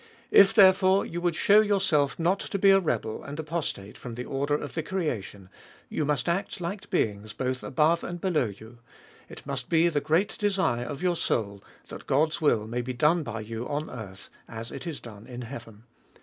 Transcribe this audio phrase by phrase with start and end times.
[0.31, 4.25] If, therefore, you would shew yourself not to be a rebel and apostate from the
[4.25, 5.47] order of the creation,
[5.91, 8.79] jou must act like beings both above and below you;
[9.29, 13.21] it must be the great desire of your soul, that God's will may be done
[13.21, 15.83] by you on earth, as it is done in heaven.